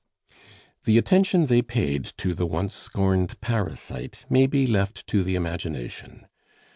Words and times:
The 0.85 0.97
attention 0.97 1.45
they 1.45 1.61
paid 1.61 2.05
to 2.17 2.33
the 2.33 2.47
once 2.47 2.73
scorned 2.73 3.39
parasite 3.39 4.25
may 4.31 4.47
be 4.47 4.65
left 4.65 5.05
to 5.09 5.21
the 5.23 5.35
imagination! 5.35 6.25